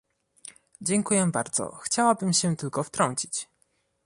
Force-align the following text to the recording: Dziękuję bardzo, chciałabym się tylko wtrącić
Dziękuję 0.81 1.27
bardzo, 1.31 1.75
chciałabym 1.83 2.33
się 2.33 2.55
tylko 2.55 2.83
wtrącić 2.83 3.49